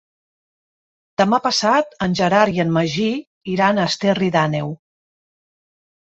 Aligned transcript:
Demà 1.21 1.39
passat 1.47 1.91
en 2.05 2.15
Gerard 2.19 2.57
i 2.59 2.63
en 2.63 2.71
Magí 2.77 3.09
iran 3.53 3.81
a 3.81 3.85
Esterri 3.91 4.31
d'Àneu. 4.37 4.73